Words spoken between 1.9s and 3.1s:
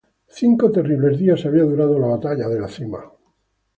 la "Batalla de la Cima".